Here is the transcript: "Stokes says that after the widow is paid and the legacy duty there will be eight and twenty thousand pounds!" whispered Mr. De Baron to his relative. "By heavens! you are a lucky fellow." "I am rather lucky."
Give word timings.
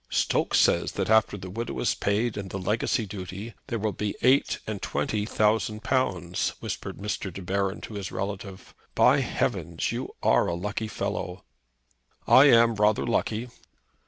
"Stokes 0.09 0.57
says 0.57 0.93
that 0.93 1.11
after 1.11 1.37
the 1.37 1.51
widow 1.51 1.77
is 1.79 1.93
paid 1.93 2.35
and 2.35 2.49
the 2.49 2.57
legacy 2.57 3.05
duty 3.05 3.53
there 3.67 3.77
will 3.77 3.91
be 3.91 4.15
eight 4.23 4.57
and 4.65 4.81
twenty 4.81 5.27
thousand 5.27 5.83
pounds!" 5.83 6.55
whispered 6.59 6.97
Mr. 6.97 7.31
De 7.31 7.43
Baron 7.43 7.81
to 7.81 7.93
his 7.93 8.11
relative. 8.11 8.73
"By 8.95 9.19
heavens! 9.19 9.91
you 9.91 10.15
are 10.23 10.47
a 10.47 10.55
lucky 10.55 10.87
fellow." 10.87 11.43
"I 12.27 12.45
am 12.45 12.73
rather 12.77 13.05
lucky." 13.05 13.49